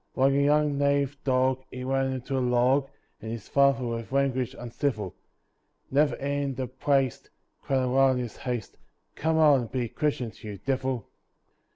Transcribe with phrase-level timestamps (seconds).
[0.15, 2.89] Like a young native dog he ran into a log,
[3.21, 5.13] And his father with language uncivil,
[5.91, 7.29] Never heeding the "praste"
[7.61, 8.77] cried aloud in his haste,
[9.13, 11.07] "Come out and be christened, you divil!"